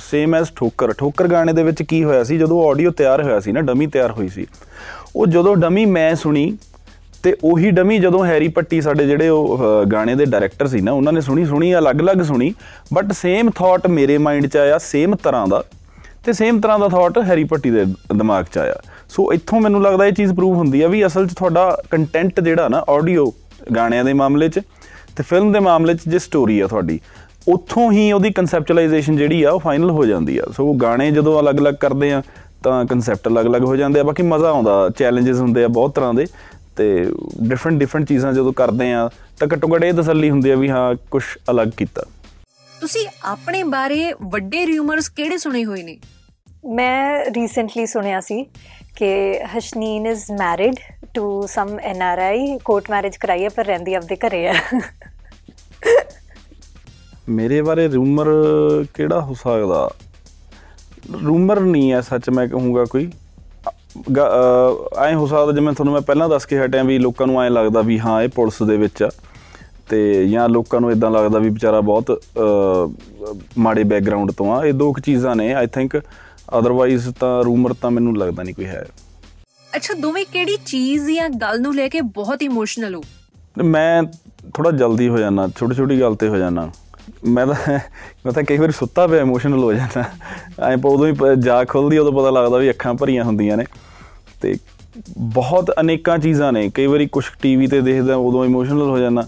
[0.01, 2.39] Same S ਠੋਕਰ। ਠੋਕਰ ਗਾਣੇ ਦੇ ਵਿੱਚ ਕੀ ਹੋਇਆ ਸੀ?
[2.39, 4.47] ਜਦੋਂ ਆਡੀਓ ਤਿਆਰ ਹੋਇਆ ਸੀ ਨਾ ਡਮੀ ਤਿਆਰ ਹੋਈ ਸੀ
[5.17, 6.57] ਉਹ ਜਦੋਂ ਡਮੀ ਮੈਂ ਸੁਣੀ
[7.23, 10.93] ਤੇ ਉਹੀ ਡਮੀ ਜਦੋਂ ਹੈਰੀ ਪੱਟੀ ਸਾਡੇ ਜਿਹੜੇ ਉਹ ਅਹ, ਗਾਣੇ ਦੇ ਡਾਇਰੈਕਟਰ ਸੀ ਨਾ
[10.93, 12.55] ਉਹਨਾਂ ਨੇ ਸੁਣੀ ਸੁਣੀ ਅਲੱਗ-ਅਲੱਗ ਸੁਣੀ
[12.93, 15.65] ਬਟ ਸੇਮ ਥਾਟ ਮੇਰੇ ਮਾਈਂਡ 'ਚ ਆਇਆ ਸੇਮ ਤਰ੍ਹਾਂ ਦਾ।
[16.25, 17.85] ਤੇ ਸੇਮ ਤਰ੍ਹਾਂ ਦਾ ਥਾਟ ਹੈਰੀ ਪੱਟੀ ਦੇ
[18.17, 18.75] ਦਿਮਾਗ 'ਚ ਆਇਆ।
[19.09, 22.69] ਸੋ ਇੱਥੋਂ ਮੈਨੂੰ ਲੱਗਦਾ ਇਹ ਚੀਜ਼ ਪ੍ਰੂਵ ਹੁੰਦੀ ਆ ਵੀ ਅਸਲ 'ਚ ਤੁਹਾਡਾ ਕੰਟੈਂਟ ਜਿਹੜਾ
[22.69, 23.33] ਨਾ ਆਡੀਓ
[23.77, 24.61] ਗਾਣਿਆਂ ਦੇ ਮਾਮਲੇ 'ਚ
[25.17, 27.01] ਤੇ ਫਿਲਮ ਦੇ ਮਾਮਲੇ 'ਚ ਜੇ ਸਟੋਰੀ ਆ ਤੁਹਾਡੀ
[27.49, 31.75] ਉੱਥੋਂ ਹੀ ਉਹਦੀ ਕਨਸੈਪਚੁਅਲਾਈਜੇਸ਼ਨ ਜਿਹੜੀ ਆ ਉਹ ਫਾਈਨਲ ਹੋ ਜਾਂਦੀ ਆ। ਸੋ ਗਾਣੇ ਜਦੋਂ ਅਲੱਗ-ਅਲੱਗ
[31.75, 32.23] ਕਰਦੇ ਆ
[32.65, 36.27] ਤਾਂ ਕਨਸੈਪਟ ਅਲੱਗ-ਅਲੱਗ ਹੋ ਜਾਂਦੇ ਆ। ਬਾਕੀ ਮਜ਼ਾ ਆਉਂਦਾ ਚੈਲੰਜਸ ਹੁੰਦੇ ਆ ਬਹੁਤ ਤਰ੍ਹਾਂ ਦੇ
[36.77, 36.87] ਤੇ
[37.43, 39.09] ਡਿਫਰੈਂਟ ਡਿਫਰੈਂਟ ਚੀਜ਼ਾਂ ਜਦੋਂ ਕਰਦੇ ਆ
[39.41, 42.05] ਤਾਂ ਘੱਟੋ ਘੱਟ ਇਹ ਤਸੱਲੀ ਹੁੰਦੀ ਆ ਵੀ ਹਾਂ ਕੁਝ ਅਲੱਗ ਕੀਤਾ।
[42.81, 45.99] ਤੁਸੀਂ ਆਪਣੇ ਬਾਰੇ ਵੱਡੇ ਰਿਊਮਰਸ ਕਿਹੜੇ ਸੁਣੇ ਹੋਏ ਨੇ?
[46.67, 48.43] ਮੈਂ ਰੀਸੈਂਟਲੀ ਸੁਣਿਆ ਸੀ
[48.97, 49.09] ਕਿ
[49.59, 50.75] Hashneen is married
[51.15, 54.55] to some NRI court marriage ਕਰਾਈ ਹੈ ਪਰ ਰਹਿੰਦੀ ਆਪਦੇ ਘਰੇ ਆ।
[57.29, 58.27] ਮੇਰੇ ਬਾਰੇ ਰੂਮਰ
[58.95, 59.89] ਕਿਹੜਾ ਹੋ ਸਕਦਾ?
[61.25, 63.11] ਰੂਮਰ ਨਹੀਂ ਹੈ ਸੱਚ ਮੈਂ ਕਹੂੰਗਾ ਕੋਈ।
[64.99, 67.81] ਐ ਹੋ ਸਕਦਾ ਜਿਵੇਂ ਤੁਹਾਨੂੰ ਮੈਂ ਪਹਿਲਾਂ ਦੱਸ ਕੇ ਹਟਿਆ ਵੀ ਲੋਕਾਂ ਨੂੰ ਐ ਲੱਗਦਾ
[67.83, 69.09] ਵੀ ਹਾਂ ਇਹ ਪੁਲਿਸ ਦੇ ਵਿੱਚ ਆ।
[69.91, 72.21] ਤੇ ਜਾਂ ਲੋਕਾਂ ਨੂੰ ਇਦਾਂ ਲੱਗਦਾ ਵੀ ਵਿਚਾਰਾ ਬਹੁਤ
[73.59, 75.97] ਮਾੜੇ ਬੈਕਗ੍ਰਾਉਂਡ ਤੋਂ ਆ। ਇਹ ਦੋ ਕੁ ਚੀਜ਼ਾਂ ਨੇ ਆਈ ਥਿੰਕ
[76.59, 78.85] ਅਦਰਵਾਈਜ਼ ਤਾਂ ਰੂਮਰ ਤਾਂ ਮੈਨੂੰ ਲੱਗਦਾ ਨਹੀਂ ਕੋਈ ਹੈ।
[79.77, 83.03] ਅੱਛਾ ਦੋਵੇਂ ਕਿਹੜੀ ਚੀਜ਼ ਜਾਂ ਗੱਲ ਨੂੰ ਲੈ ਕੇ ਬਹੁਤ ਇਮੋਸ਼ਨਲ ਹੋ?
[83.65, 84.03] ਮੈਂ
[84.55, 86.71] ਥੋੜਾ ਜਲਦੀ ਹੋ ਜਾਣਾ ਛੋਟੀ ਛੋਟੀ ਗੱਲ ਤੇ ਹੋ ਜਾਣਾ
[87.29, 87.55] ਮੈਂ ਤਾਂ
[88.27, 90.05] ਮੈਂ ਤਾਂ ਕਈ ਵਾਰੀ ਸੁੱਤਾ ਪਿਆ ਇਮੋਸ਼ਨਲ ਹੋ ਜਾਂਦਾ।
[90.67, 93.65] ਐਂ ਪਾ ਉਦੋਂ ਹੀ ਪ- ਜਾਗ ਖੁੱਲਦੀ ਉਦੋਂ ਪਤਾ ਲੱਗਦਾ ਵੀ ਅੱਖਾਂ ਭਰੀਆਂ ਹੁੰਦੀਆਂ ਨੇ।
[94.41, 94.57] ਤੇ
[95.19, 99.23] ਬਹੁਤ ਅਨੇਕਾਂ ਚੀਜ਼ਾਂ ਨੇ, ਕਈ ਵਾਰੀ ਕੁਝ ਟੀਵੀ ਤੇ ਦੇਖਦਾ, ਉਦੋਂ ਇਮੋਸ਼ਨਲ ਹੋ ਜਾਣਾ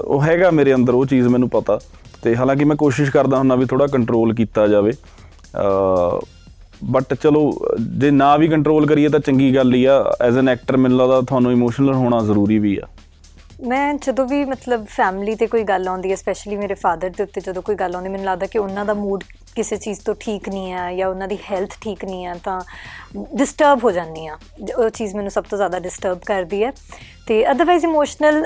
[0.00, 1.80] ਉਹ ਹੈਗਾ ਮੇਰੇ ਅੰਦਰ, ਉਹ ਚੀਜ਼ ਮੈਨੂੰ ਪਤਾ।
[2.22, 4.92] ਤੇ ਹਾਲਾਂਕਿ ਮੈਂ ਕੋਸ਼ਿਸ਼ ਕਰਦਾ ਹੁੰਦਾ ਵੀ ਥੋੜਾ ਕੰਟਰੋਲ ਕੀਤਾ ਜਾਵੇ।
[6.84, 7.58] ਬਟ ਚਲੋ,
[7.98, 11.20] ਜੇ ਨਾ ਵੀ ਕੰਟਰੋਲ ਕਰੀਏ ਤਾਂ ਚੰਗੀ ਗੱਲ ਹੀ ਆ। ਐਜ਼ ਐਨ ਐਕਟਰ ਮੈਨੂੰ ਲੱਗਦਾ
[11.20, 12.88] ਤੁਹਾਨੂੰ ਇਮੋਸ਼ਨਲ ਹੋਣਾ ਜ਼ਰੂਰੀ ਵੀ ਆ।
[13.62, 17.40] ਮੈਂ ਜਦੋਂ ਵੀ ਮਤਲਬ ਫੈਮਿਲੀ ਤੇ ਕੋਈ ਗੱਲ ਆਉਂਦੀ ਹੈ ਸਪੈਸ਼ਲੀ ਮੇਰੇ ਫਾਦਰ ਦੇ ਉੱਤੇ
[17.40, 20.72] ਜਦੋਂ ਕੋਈ ਗੱਲ ਆਉਂਦੀ, ਮੈਨੂੰ ਲੱਗਦਾ ਕਿ ਉਹਨਾਂ ਦਾ ਮੂਡ ਕਿਸੇ ਚੀਜ਼ ਤੋਂ ਠੀਕ ਨਹੀਂ
[20.72, 22.60] ਹੈ ਜਾਂ ਉਹਨਾਂ ਦੀ ਹੈਲਥ ਠੀਕ ਨਹੀਂ ਹੈ, ਤਾਂ
[23.36, 24.36] ਡਿਸਟਰਬ ਹੋ ਜਾਂਦੀ ਆ
[24.78, 26.72] ਉਹ ਚੀਜ਼ ਮੈਨੂੰ ਸਭ ਤੋਂ ਜ਼ਿਆਦਾ ਡਿਸਟਰਬ ਕਰਦੀ ਹੈ।
[27.26, 28.44] ਤੇ ਅਦਰਵਾਈਜ਼ ਇਮੋਸ਼ਨਲ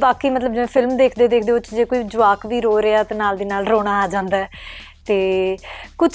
[0.00, 3.14] ਬਾਕੀ ਮਤਲਬ ਜਿਵੇਂ ਫਿਲਮ ਦੇਖਦੇ ਦੇਖਦੇ ਉਹ 'ਚ ਜੇ ਕੋਈ ਜਵਾਕ ਵੀ ਰੋ ਰਿਹਾ ਤੇ
[3.14, 4.48] ਨਾਲ ਦੀ ਨਾਲ ਰੋਣਾ ਆ ਜਾਂਦਾ ਹੈ।
[5.06, 5.56] ਤੇ
[5.98, 6.12] ਕੁਝ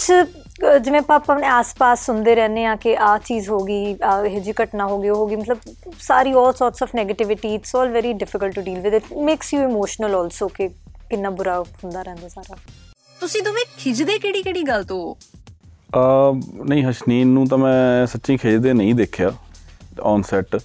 [0.60, 3.92] ਜਿਵੇਂ ਆਪਾਂ ਆਪਣੇ ਆਸ-ਪਾਸ ਸੁਣਦੇ ਰਹਿੰਦੇ ਆ ਕਿ ਆ ਚੀਜ਼ ਹੋ ਗਈ
[4.26, 5.58] ਇਹ ਜੀ ਘਟਨਾ ਹੋ ਗਈ ਉਹ ਹੋ ਗਈ ਮਤਲਬ
[6.02, 9.62] ਸਾਰੀ all sorts of negativity it's all very difficult to deal with it makes you
[9.64, 10.68] emotional also ਕਿ
[11.10, 12.58] ਕਿੰਨਾ ਬੁਰਾ ਹੁੰਦਾ ਰਹਿੰਦਾ ਸਾਰਾ।
[13.22, 15.16] ਤੁਸੀਂ ਦੋਵੇਂ ਖਿਜਦੇ ਕਿਹੜੀ ਕਿਹੜੀ ਗੱਲ ਤੋਂ?
[15.96, 16.34] ਆ
[16.70, 19.32] ਨਹੀਂ ਹਸ਼ਨੀਨ ਨੂੰ ਤਾਂ ਮੈਂ ਸੱਚੀ ਖਿਜਦੇ ਨਹੀਂ ਦੇਖਿਆ
[20.04, 20.56] ਔਨ ਸੈੱਟ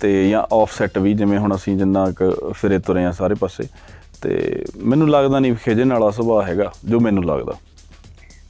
[0.00, 3.64] ਤੇ ਜਾਂ ਆਫ ਸੈੱਟ ਵੀ ਜਿਵੇਂ ਹੁਣ ਅਸੀਂ ਜਿੰਨਾ ਕੁ ਫਿਰੇ ਤੁਰੇ ਆ ਸਾਰੇ ਪਾਸੇ।
[4.22, 7.52] ਤੇ ਮੈਨੂੰ ਲੱਗਦਾ ਨਹੀਂ ਖਿਜਣ ਵਾਲਾ ਸੁਭਾਅ ਹੈਗਾ ਜੋ ਮੈਨੂੰ ਲੱਗਦਾ।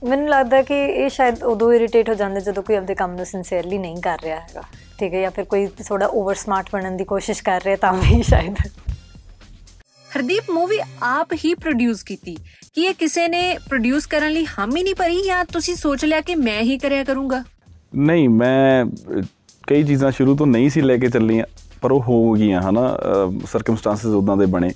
[0.04, 3.78] ਮੈਨੂੰ ਲੱਗਦਾ ਕਿ ਇਹ ਸ਼ਾਇਦ ਉਦੋਂ ਇਰੀਟੇਟ ਹੋ ਜਾਂਦੇ ਜਦੋਂ ਕੋਈ ਆਪਣੇ ਕੰਮ ਨੂੰ ਸਿੰਸੀਅਰਲੀ
[3.78, 4.62] ਨਹੀਂ ਕਰ ਰਿਹਾ ਹੈਗਾ।
[4.98, 8.22] ਠੀਕ ਹੈ ਜਾਂ ਫਿਰ ਕੋਈ ਥੋੜਾ ਓਵਰ ਸਮਾਰਟ ਬਣਨ ਦੀ ਕੋਸ਼ਿਸ਼ ਕਰ ਰਿਹਾ ਤਾਂ ਵੀ
[8.22, 8.54] ਸ਼ਾਇਦ।
[10.16, 12.36] ਹਰਦੀਪ ਮੂਵੀ ਆਪ ਹੀ ਪ੍ਰੋਡਿਊਸ ਕੀਤੀ।
[12.74, 16.34] ਕੀ ਇਹ ਕਿਸੇ ਨੇ ਪ੍ਰੋਡਿਊਸ ਕਰਨ ਲਈ ਹਾਮੀ ਨਹੀਂ ਭਰੀ ਜਾਂ ਤੁਸੀਂ ਸੋਚ ਲਿਆ ਕਿ
[16.34, 17.42] ਮੈਂ ਹੀ ਕਰਿਆ ਕਰੂੰਗਾ?
[17.94, 18.84] ਨਹੀਂ ਮੈਂ
[19.66, 21.44] ਕਈ ਚੀਜ਼ਾਂ ਸ਼ੁਰੂ ਤੋਂ ਨਹੀਂ ਸੀ ਲੈ ਕੇ ਚੱਲੀਆਂ
[21.82, 22.96] ਪਰ ਉਹ ਹੋ ਗਈਆਂ ਹਨਾ?
[23.52, 24.70] ਸਰਕਮਸਟੈਂਸਸ ਉਦਾਂ ਦੇ ਬਣੇ।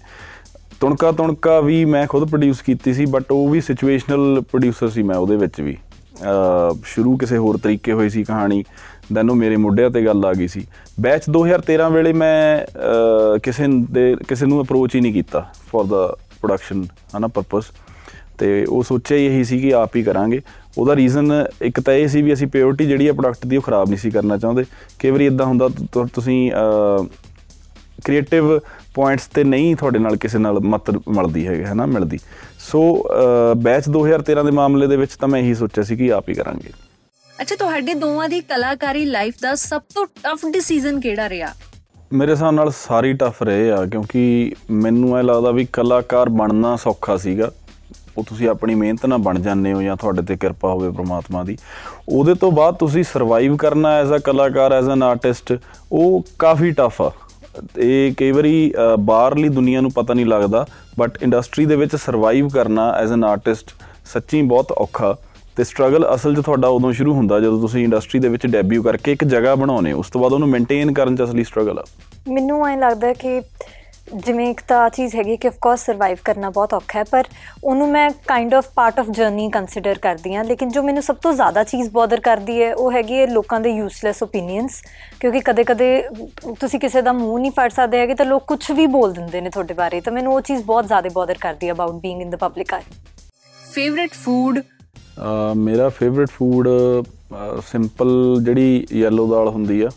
[0.81, 5.17] ਤੁਣਕਾ ਤੁਣਕਾ ਵੀ ਮੈਂ ਖੁਦ ਪ੍ਰੋਡਿਊਸ ਕੀਤੀ ਸੀ ਬਟ ਉਹ ਵੀ ਸਿਚੁਏਸ਼ਨਲ ਪ੍ਰੋਡਿਊਸਰ ਸੀ ਮੈਂ
[5.17, 5.77] ਉਹਦੇ ਵਿੱਚ ਵੀ।
[6.23, 8.65] ਅਹ, ਸ਼ੁਰੂ ਕਿਸੇ ਹੋਰ ਤਰੀਕੇ ਹੋਈ ਸੀ ਕਹਾਣੀ
[9.13, 10.67] ਦੈਨ ਉਹ ਮੇਰੇ ਮੁੱਢਿਆਂ ਤੇ ਗੱਲ ਆ ਗਈ ਸੀ।
[11.01, 16.17] ਬੈਚ 2013 ਵੇਲੇ ਮੈਂ ਅਹ, ਕਿਸੇ ਦੇ ਕਿਸੇ ਨੂੰ ਅਪਰੋਚ ਹੀ ਨਹੀਂ ਕੀਤਾ ਫॉर ਦਾ
[16.43, 16.87] ਪ੍ਰੋਡਕਸ਼ਨ
[17.19, 17.65] ਹਨਾ ਪਰਪਸ
[18.39, 20.41] ਤੇ ਉਹ ਸੋਚਿਆ ਹੀ ਇਹੀ ਸੀ ਕਿ ਆਪ ਹੀ ਕਰਾਂਗੇ।
[20.79, 23.89] ਉਹਦਾ ਰੀਜ਼ਨ ਇੱਕ ਤਾਂ ਇਹ ਸੀ ਵੀ ਅਸੀਂ ਪਿਓਰਿਟੀ ਜਿਹੜੀ ਆ ਪ੍ਰੋਡਕਟ ਦੀ ਉਹ ਖਰਾਬ
[23.89, 24.65] ਨਹੀਂ ਸੀ ਕਰਨਾ ਚਾਹੁੰਦੇ।
[24.99, 26.53] ਕਈ ਵਾਰੀ ਇਦਾਂ ਹੁੰਦਾ ਤੁ- ਤੁ- ਤੁਸੀਂ
[28.05, 28.59] ਕ੍ਰੀਏਟਿਵ
[28.95, 32.19] ਪੁਆਇੰਟਸ ਤੇ ਨਹੀਂ ਤੁਹਾਡੇ ਨਾਲ ਕਿਸੇ ਨਾਲ ਮਤ ਮਿਲਦੀ ਹੈ ਹੈ ਨਾ ਮਿਲਦੀ।
[32.61, 32.83] ਸੋ
[33.57, 36.73] ਬੈਚ 2013 ਦੇ ਮਾਮਲੇ ਦੇ ਵਿੱਚ ਤਾਂ ਮੈਂ ਇਹੀ ਸੋਚਿਆ ਸੀ ਕਿ ਆਪ ਹੀ ਕਰਾਂਗੇ।
[37.31, 41.53] ਅੱਛਾ ਤੁਹਾਡੇ ਦੋਵਾਂ ਦੀ ਕਲਾਕਾਰੀ ਲਾਈਫ ਦਾ ਸਭ ਤੋਂ ਟਫ ਡਿਸੀਜਨ ਕਿਹੜਾ ਰਿਹਾ?
[42.13, 47.17] ਮੇਰੇ ਹਿਸਾਬ ਨਾਲ ਸਾਰੀ ਟਫ ਰਹੇ ਆ ਕਿਉਂਕਿ ਮੈਨੂੰ ਇਹ ਲੱਗਦਾ ਵੀ ਕਲਾਕਾਰ ਬਣਨਾ ਸੌਖਾ
[47.17, 47.51] ਸੀਗਾ।
[48.19, 51.57] ਉਹ ਤੁਸੀਂ ਆਪਣੀ ਮਿਹਨਤ ਨਾਲ ਬਣ ਜਾਂਦੇ ਹੋ ਜਾਂ ਤੁਹਾਡੇ ਤੇ ਕਿਰਪਾ ਹੋਵੇ ਪ੍ਰਮਾਤਮਾ ਦੀ।
[52.09, 55.53] ਉਹਦੇ ਤੋਂ ਬਾਅਦ ਤੁਸੀਂ ਸਰਵਾਈਵ ਕਰਨਾ ਐਜ਼ ਅ ਕਲਾਕਾਰ ਐਜ਼ ਐਨ ਆਰਟਿਸਟ
[55.93, 57.11] ਉਹ ਕਾਫੀ ਟਫ ਆ।
[57.79, 60.67] ਇਹ ਕਈ ਵਾਰੀ ਅ, ਬਾਹਰਲੀ ਦੁਨੀਆ ਨੂੰ ਪਤਾ ਨਹੀਂ ਲੱਗਦਾ
[60.99, 63.71] ਬਟ ਇੰਡਸਟਰੀ ਦੇ ਵਿੱਚ ਸਰਵਾਈਵ ਕਰਨਾ ਐਜ਼ ਐਨ ਆਰਟਿਸਟ
[64.13, 65.17] ਸੱਚੀ ਬਹੁਤ ਔਖਾ।
[65.57, 69.13] ਤੇ ਸਟਰਗਲ ਅਸਲ 'ਚ ਤੁਹਾਡਾ ਉਦੋਂ ਸ਼ੁਰੂ ਹੁੰਦਾ ਜਦੋਂ ਤੁਸੀਂ ਇੰਡਸਟਰੀ ਦੇ ਵਿੱਚ ਡੈਬਿਊ ਕਰਕੇ
[69.13, 71.85] ਇੱਕ ਜਗ੍ਹਾ ਬਣਾਉਨੇ ਉਸ ਤੋਂ ਬਾਅਦ ਉਹਨੂੰ ਮੇਨਟੇਨ ਕਰਨ 'ਚ ਅਸਲੀ ਸਟਰਗਲ ਆ।
[72.29, 73.41] ਮੈਨੂੰ ਐਂ ਲੱਗਦਾ ਕਿ
[74.15, 77.25] ਜਿਵੇਂ ਇੱਕ ਤਾਂ ਚੀਜ਼ ਹੈਗੀ ਕਿ ਆਫ ਕੋਰਸ ਸਰਵਾਈਵ ਕਰਨਾ ਬਹੁਤ ਔਖਾ ਹੈ ਪਰ
[77.65, 81.33] ਉਹਨੂੰ ਮੈਂ kind of part of journey consider ਕਰਦੀ ਹਾਂ। ਲੇਕਿਨ ਜੋ ਮੈਨੂੰ ਸਭ ਤੋਂ
[81.33, 84.81] ਜ਼ਿਆਦਾ ਚੀਜ਼ ਬੋਦਰ ਕਰਦੀ ਹੈ ਉਹ ਹੈਗੀ ਹੈ ਲੋਕਾਂ ਦੇ ਯੂਸਲੈਸ ਓਪੀਨੀਅਨਸ
[85.21, 85.91] ਕਿਉਂਕਿ ਕਦੇ-ਕਦੇ
[86.61, 89.51] ਤੁਸੀਂ ਕਿਸੇ ਦਾ ਮੂੰਹ ਨਹੀਂ ਫੜ ਸਕਦੇ ਹੈਗੇ ਤਾਂ ਲੋਕ ਕੁਝ ਵੀ ਬੋਲ ਦਿੰਦੇ ਨੇ
[89.51, 92.37] ਤੁਹਾਡੇ ਬਾਰੇ। ਤਾਂ ਮੈਨੂੰ ਉਹ ਚੀਜ਼ ਬਹੁਤ ਜ਼ਿਆਦਾ ਬੋਦਰ ਕਰਦੀ ਹੈ about being in the
[92.37, 92.83] public eye
[93.73, 94.61] favourite food
[95.59, 96.69] ਮੇਰਾ ਫੇਵਰਿਟ ਫੂਡ
[97.65, 98.09] ਸਿੰਪਲ
[98.43, 99.89] ਜਿਹੜੀ ਯੈਲੋ ਦਾਲ ਹੁੰਦੀ ਆ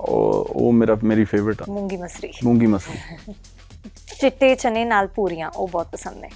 [0.00, 3.32] ਉਹ ਉਹ ਮੇਰਾ ਮੇਰੀ ਫੇਵਰਿਟ ਆ। ਮੂੰਗੀ ਮਸਰੀ। ਮੂੰਗੀ ਮਸਰੀ।
[4.20, 6.28] ਚਿੱਟੇ ਚਨੇ ਨਾਲ ਪੂਰੀਆਂ ਉਹ ਬਹੁਤ ਪਸੰਦ ਨੇ।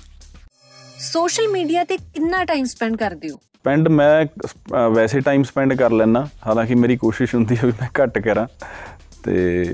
[0.98, 3.36] ਸੋਸ਼ਲ ਮੀਡੀਆ ਤੇ ਕਿੰਨਾ ਟਾਈਮ ਸਪੈਂਡ ਕਰਦੇ ਹੋ?
[3.36, 7.88] ਸਪੈਂਡ ਮੈਂ ਅਹ ਵੈਸੇ ਟਾਈਮ ਸਪੈਂਡ ਕਰ ਲੈਣਾ ਹਾਲਾਂਕਿ ਮੇਰੀ ਕੋਸ਼ਿਸ਼ ਹੁੰਦੀ ਹੈ ਵੀ ਮੈਂ
[8.02, 8.46] ਘੱਟ ਕਰਾਂ।
[9.24, 9.64] ਤੇ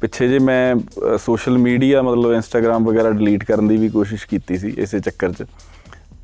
[0.00, 0.76] ਪਿੱਛੇ ਜੇ ਮੈਂ
[1.18, 5.44] ਸੋਸ਼ਲ ਮੀਡੀਆ ਮਤਲਬ ਇੰਸਟਾਗ੍ਰam ਵਗੈਰਾ ਡਿਲੀਟ ਕਰਨ ਦੀ ਵੀ ਕੋਸ਼ਿਸ਼ ਕੀਤੀ ਸੀ ਇਸੇ ਚੱਕਰ 'ਚ।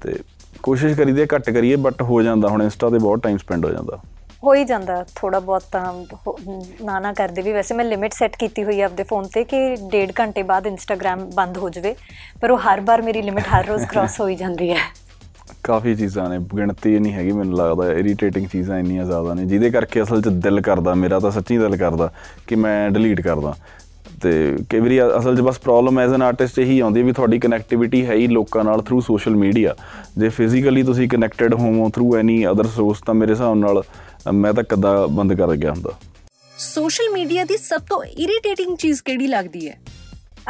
[0.02, 0.14] ਤੇ
[0.62, 3.70] ਕੋਸ਼ਿਸ਼ ਕਰੀਦੀ ਹੈ ਘੱਟ ਕਰੀਏ ਬਟ ਹੋ ਜਾਂਦਾ। ਹੁਣ ਇੰਸਟਾ ਤੇ ਬਹੁਤ ਟਾਈਮ ਸਪੈਂਡ ਹੋ
[3.70, 4.00] ਜਾਂਦਾ।
[4.44, 6.38] ਹੋ ਹੀ ਜਾਂਦਾ ਥੋੜਾ ਬਹੁਤ ਤਾਂ, ਹੋ-
[6.84, 9.76] ਨਾ ਨਾ ਕਰਦੇ ਵੀ। ਵੈਸੇ ਮੈਂ ਲਿਮਿਟ ਸੈੱਟ ਕੀਤੀ ਹੋਈ ਹੈ ਆਪਦੇ ਫੋਨ ਤੇ ਕਿ
[9.76, 11.96] ਡੇਢ ਘੰਟੇ ਬਾਅਦ ਇੰਸਟਾਗ੍ਰam ਬੰਦ ਹੋ ਜਾਵੇ।
[12.40, 14.78] ਪਰ ਉਹ ਹਰ ਵਾਰ ਮੇਰੀ ਲਿਮਿਟ ਹਰ ਰੋਜ਼ ਕ੍ਰਾਸ ਹੋਈ ਜਾਂਦੀ ਹੈ।
[15.64, 20.02] ਕਾਫੀ ਚੀਜ਼ਾਂ ਨੇ, ਗਿਣਤੀ ਨਹੀਂ ਹੈਗੀ ਮੈਨੂੰ ਲੱਗਦਾ ਇਰੀਟੇਟਿੰਗ ਚੀਜ਼ਾਂ ਇੰਨੀਆਂ ਜ਼ਿਆਦਾ ਨੇ, ਜਿਹਦੇ ਕਰਕੇ
[20.02, 22.12] ਅਸਲ 'ਚ ਦਿਲ ਕਰਦਾ, ਮੇਰਾ ਤਾਂ ਸੱਚੀ ਦਿਲ ਕਰਦਾ
[22.46, 23.56] ਕਿ ਮੈਂ ਡਿਲੀਟ ਕਰਦਾ।
[24.22, 27.12] ਤੇ ਕਈ ਵਾਰੀ ਅ- ਅਸਲ 'ਚ ਬਸ ਪ੍ਰੋਬਲਮ ਐਜ਼ ਐਨ ਆਰਟਿਸਟ ਇਹੀ ਆਉਂਦੀ ਹੈ ਵੀ
[27.12, 29.74] ਤੁਹਾਡੀ ਕਨੈਕਟੀਵਿਟੀ ਹੈ ਹੀ ਲੋਕਾਂ ਨਾਲ ਥਰੂ ਸੋਸ਼ਲ ਮੀਡੀਆ
[30.18, 33.82] ਜੇ ਫਿਜ਼ੀਕਲੀ ਤੁਸੀਂ ਕਨੈਕਟਡ ਹੋਵੋ ਥਰੂ ਐਨੀ ਅਦਰ ਸੋਰਸ ਤਾਂ ਮੇਰੇ ਹਿਸਾਬ ਨਾਲ
[34.28, 35.90] ਅ, ਮੈਂ ਤਾਂ ਕਦਾ ਬੰਦ ਕਰ ਗਿਆ ਹੁੰਦਾ।
[36.58, 39.78] ਸੋਸ਼ਲ ਮੀਡੀਆ ਦੀ ਸਭ ਤੋਂ ਇਰੀਟੇਟਿੰਗ ਚੀਜ਼ ਕਿਹੜੀ ਲੱਗਦੀ ਹੈ?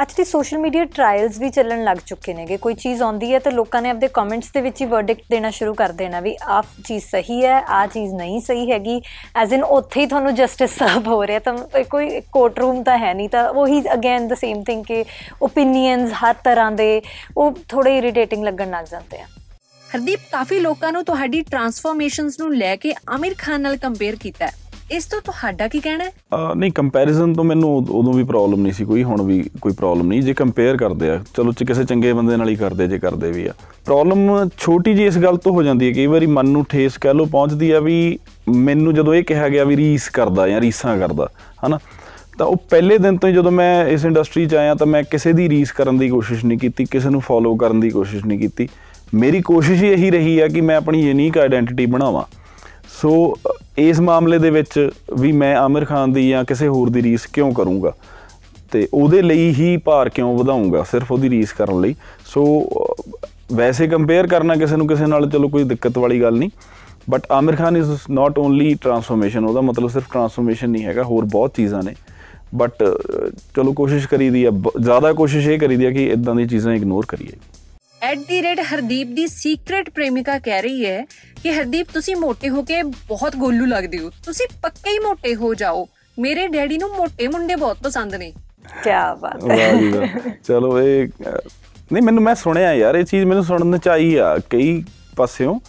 [0.00, 3.80] ਐਕਚੁਅਲੀ ਸੋਸ਼ਲ ਮੀਡੀਆ ਟ੍ਰਾਇਲਸ ਵੀ ਚੱਲਣ ਲੱਗ ਚੁੱਕੇ ਨੇਗੇ। ਕੋਈ ਚੀਜ਼ ਆਉਂਦੀ ਹੈ ਤਾਂ ਲੋਕਾਂ
[3.82, 7.44] ਨੇ ਆਪਦੇ ਕਮੈਂਟਸ ਦੇ ਵਿੱਚ ਹੀ ਵਰਡਿਕਟ ਦੇਣਾ ਸ਼ੁਰੂ ਕਰ ਦੇਣਾ ਵੀ ਆਹ ਚੀਜ਼ ਸਹੀ
[7.44, 9.00] ਹੈ, ਆਹ ਚੀਜ਼ ਨਹੀਂ ਸਹੀ ਹੈਗੀ।
[9.36, 12.96] ਐਜ਼ ਇਨ ਉੱਥੇ ਹੀ ਤੁਹਾਨੂੰ ਜਸਟਿਸ ਸਰਵ ਹੋ ਰਿਹਾ ਤਾਂ ਇਹ ਕੋਈ ਕੋਰਟ ਰੂਮ ਤਾਂ
[12.98, 15.04] ਹੈ ਨਹੀਂ ਤਾਂ ਉਹੀ ਅਗੇਨ ਦ ਸੇਮ ਥਿੰਗ ਕਿ
[15.42, 16.90] ਓਪੀਨੀਅਨਸ ਹਰ ਤਰ੍ਹਾਂ ਦੇ
[17.36, 19.26] ਉਹ ਥੋੜੇ ਇਰੀਟੇਟਿੰਗ ਲੱਗਣ ਲੱਗ ਜਾਂਦੇ ਆ।
[19.84, 24.52] ਹਰਦੀਪ, ਕਾਫੀ ਲੋਕਾਂ ਨੂੰ ਤੁਹਾਡੀ ਟਰਾਂਸਫਰਮੇਸ਼ਨਸ ਨੂੰ ਲੈ ਕੇ ਆਮਿਰ ਖਾਨ ਨਾਲ ਕੰਪੇਅਰ ਕੀਤਾ ਹੈ।
[24.90, 26.10] ਇਸ ਤੋਂ ਤੁਹਾਡਾ ਕੀ ਕਹਿਣਾ ਹੈ?
[26.10, 29.72] ਅਹ ਨਹੀਂ ਕੰਪੈਰੀਜ਼ਨ ਤੋਂ ਮੈਨੂੰ ਉਦ- ਉਦੋਂ ਵੀ ਪ੍ਰੋਬਲਮ ਨਹੀਂ ਸੀ ਕੋਈ, ਹੁਣ ਵੀ ਕੋਈ
[29.72, 32.98] ਪ੍ਰੋਬਲਮ ਨਹੀਂ। ਜੇ ਕੰਪੇਅਰ ਕਰਦੇ ਆ, ਚਲੋ ਚ ਕਿਸੇ ਚੰਗੇ ਬੰਦੇ ਨਾਲ ਹੀ ਕਰਦੇ, ਜੇ
[32.98, 33.52] ਕਰਦੇ ਵੀ ਆ।
[33.84, 37.14] ਪ੍ਰੋਬਲਮ ਛੋਟੀ ਜੀ ਇਸ ਗੱਲ ਤੋਂ ਹੋ ਜਾਂਦੀ ਹੈ, ਕਈ ਵਾਰੀ ਮਨ ਨੂੰ ਠੇਸ ਕਹਿ
[37.14, 38.18] ਲਓ ਪਹੁੰਚਦੀ ਆ ਵੀ
[38.56, 41.28] ਮੈਨੂੰ ਜਦੋਂ ਇਹ ਕਿਹਾ ਗਿਆ ਵੀ ਰੀਸ ਕਰਦਾ ਜਾਂ ਰੀਸਾਂ ਕਰਦਾ,
[41.66, 41.78] ਹਨਾ?
[42.38, 45.32] ਤਾਂ ਉਹ ਪਹਿਲੇ ਦਿਨ ਤੋਂ ਹੀ ਜਦੋਂ ਮੈਂ ਇਸ ਇੰਡਸਟਰੀ 'ਚ ਆਇਆ ਤਾਂ ਮੈਂ ਕਿਸੇ
[45.32, 48.68] ਦੀ ਰੀਸ ਕਰਨ ਦੀ ਕੋਸ਼ਿਸ਼ ਨਹੀਂ ਕੀਤੀ, ਕਿਸੇ ਨੂੰ ਫੋਲੋ ਕਰਨ ਦੀ ਕੋਸ਼ਿਸ਼ ਨਹੀਂ ਕੀਤੀ।
[49.14, 52.39] ਮੇਰੀ ਕੋਸ਼ਿਸ਼ ਹੀ ਇਹੀ ਰਹੀ ਹੈ ਕਿ ਮੈਂ ਆਪਣੀ ਯੂਨੀਕ ਆਇਡੈਂਟੀਟੀ ਬਣਾਵਾਂ।
[53.02, 57.02] ਸੋ ਅ, ਇਸ ਮਾਮਲੇ ਦੇ ਵਿੱਚ ਵੀ ਮੈਂ ਆਮਿਰ ਖਾਨ ਦੀ ਜਾਂ ਕਿਸੇ ਹੋਰ ਦੀ
[57.02, 57.92] ਰੀਸ ਕਿਉਂ ਕਰੂੰਗਾ?
[58.72, 60.82] ਤੇ ਉਹਦੇ ਲਈ ਹੀ ਭਾਰ ਕਿਉਂ ਵਧਾਉਂਗਾ?
[60.82, 61.94] ਸਿਰਫ ਉਹਦੀ ਰੀਸ ਕਰਨ ਲਈ।
[62.26, 62.94] ਸੋ ਅ,
[63.52, 66.50] ਵੈਸੇ ਕੰਪੇਅਰ ਕਰਨਾ ਕਿਸੇ ਨੂੰ ਕਿਸੇ ਨਾਲ ਚਲੋ ਕੋਈ ਦਿੱਕਤ ਵਾਲੀ ਗੱਲ ਨਹੀਂ।
[67.10, 71.52] But Aamir Khan is not only transformation ਉਹਦਾ ਮਤਲਬ ਸਿਰਫ ਟਰਾਂਸਫਰਮੇਸ਼ਨ ਨਹੀਂ ਹੈਗਾ ਹੋਰ ਬਹੁਤ
[71.56, 71.94] ਚੀਜ਼ਾਂ ਨੇ।
[72.54, 72.72] ਬਟ
[73.56, 77.04] ਚਲੋ ਕੋਸ਼ਿਸ਼ ਕਰੀਦੀ ਆ ਬ- ਜ਼ਿਆਦਾ ਕੋਸ਼ਿਸ਼ ਇਹ ਕਰੀਦੀ ਆ ਕਿ ਇਦਾਂ ਦੀਆਂ ਚੀਜ਼ਾਂ ਇਗਨੋਰ
[77.08, 77.59] ਕਰੀਏ। ਐਟ ਦੀ ਰੇਟ
[78.04, 81.06] ਹਰਦੀਪ ਦੀ ਸੀਕ੍ਰੀਟ ਪ੍ਰੇਮਿਕਾ ਕਹਿ ਰਹੀ ਹੈ
[81.42, 85.54] ਕਿ ਹਰਦੀਪ ਤੁਸੀਂ ਮੋਟੇ ਹੋ ਕੇ ਬਹੁਤ ਗੋਲੂ ਲੱਗਦੇ ਹੋ। ਤੁਸੀਂ ਪੱਕੇ ਹੀ ਮੋਟੇ ਹੋ
[85.54, 85.88] ਜਾਓ।
[86.18, 88.32] ਮੇਰੇ ਡੈਡੀ ਨੂੰ ਮੋਟੇ ਮੁੰਡੇ ਬਹੁਤ ਪਸੰਦ ਨੇ।
[88.84, 88.90] ਕੀ
[89.20, 89.92] ਬਾਤ ਹੈ। ਜੀ
[90.44, 91.08] ਚਲੋ ਇਹ
[91.92, 94.84] ਨਹੀਂ ਮੈਨੂੰ ਮੈਂ ਸੁਣਿਆ ਯਾਰ ਇਹ ਚੀਜ਼ ਮੈਨੂੰ ਸੁਣਨ ਚ ਆਈ ਆ ਕਈ
[95.16, 95.60] ਪਾਸਿਓਂ।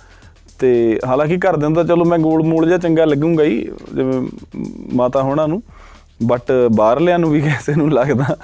[0.60, 4.22] ਤੇ ਹਾਲਾਂਕਿ ਘਰਦਿਆਂ ਨੂੰ ਤਾਂ ਚਲੋ ਮੈਂ ਗੋਲ ਮੋਲ ਜਿਹਾ ਚੰਗਾ ਲੱਗੂੰਗਾ ਹੀ ਜਿਵੇਂ
[4.94, 5.64] ਮਾਤਾ ਹੋਣਾ ਨੂੰ।
[6.24, 8.36] ਬਟ ਬਾਹਰਲਿਆਂ ਨੂੰ ਵੀ ਕਿਸੇ ਨੂੰ ਲੱਗਦਾ,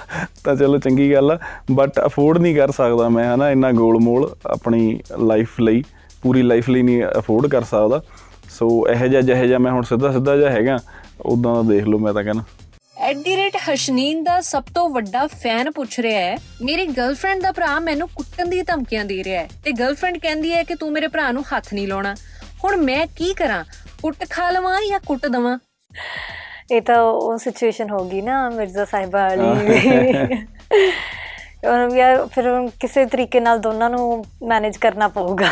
[0.44, 1.38] ਤਾਂ ਚਲੋ ਚੰਗੀ ਗੱਲ ਆ।
[1.70, 5.82] ਬਟ ਅਫੋਰਡ ਨਹੀਂ ਕਰ ਸਕਦਾ ਮੈਂ, ਹਨਾ, ਇੰਨਾ ਗੋਲ ਮੋਲ ਆਪਣੀ ਲਾਈਫ ਲਈ,
[6.22, 8.00] ਪੂਰੀ ਲਾਈਫ ਲਈ ਨਹੀਂ ਅਫੋਰਡ ਕਰ ਸਕਦਾ।
[8.50, 10.78] ਸੋ ਇਹੋ ਜਿਹਾ ਜਿਹੋ ਜਿਹਾ ਮੈਂ ਹੁਣ ਸਿੱਧਾ ਸਿੱਧਾ ਜਿਹਾ ਹੈਗਾ
[11.26, 12.44] ਉਦਾਂ ਦਾ ਦੇਖ ਲਓ ਮੈਂ ਤਾਂ ਕਹਿੰਦਾ।
[13.00, 17.52] ਐਟ ਦੀ ਰੇਟ ਹਸ਼ਨੀਨ ਦਾ ਸਭ ਤੋਂ ਵੱਡਾ ਫੈਨ ਪੁੱਛ ਰਿਹਾ ਹੈ, ਮੇਰੀ ਗਰਲਫ੍ਰੈਂਡ ਦਾ
[17.52, 21.08] ਭਰਾ ਮੈਨੂੰ ਕੁੱਟਣ ਦੀ ਧਮਕੀਆਂ ਦੇ ਰਿਹਾ ਹੈ ਤੇ ਗਰਲਫ੍ਰੈਂਡ ਕਹਿੰਦੀ ਹੈ ਕਿ ਤੂੰ ਮੇਰੇ
[21.08, 22.14] ਭਰਾ ਨੂੰ ਹੱਥ ਨਹੀਂ ਲਾਉਣਾ।
[22.64, 23.64] ਹੁਣ ਮੈਂ ਕੀ ਕਰਾਂ?
[24.02, 25.58] ਕੁੱਟ ਖਾ ਲਵਾਂ ਜਾਂ ਕੁੱਟ ਦਵਾਂ?
[26.70, 29.44] ਇਹ ਤਾਂ ਉਹ ਸਿਚੁਏਸ਼ਨ ਹੋ ਗਈ ਨਾ ਮਿਰਜ਼ਾ ਸਾਹਿਬਾ ਵਾਲੀ
[31.66, 32.44] ਔਰ ਯਾਰ ਫਿਰ
[32.80, 35.46] ਕਿਸੇ ਤਰੀਕੇ ਨਾਲ ਦੋਨਾਂ ਨੂੰ ਮੈਨੇਜ ਕਰਨਾ ਪਊਗਾ।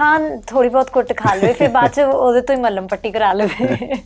[0.00, 3.32] ਹਾਂ ਥੋੜੀ ਬਹੁਤ ਕੁੱਟ ਖਾ ਲਵੇ ਫਿਰ ਬਾਅਦ ਚ ਉਹਦੇ ਤੋਂ ਹੀ ਮੱਲਮ ਪੱਟੀ ਕਰਾ
[3.32, 3.96] ਲਵੇ।